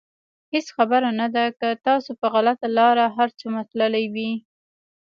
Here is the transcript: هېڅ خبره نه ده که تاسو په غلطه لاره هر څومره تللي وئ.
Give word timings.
هېڅ 0.53 0.67
خبره 0.75 1.09
نه 1.19 1.27
ده 1.35 1.43
که 1.59 1.67
تاسو 1.87 2.09
په 2.19 2.27
غلطه 2.33 2.67
لاره 2.77 3.05
هر 3.17 3.29
څومره 3.39 3.63
تللي 3.71 4.05
وئ. 4.13 4.31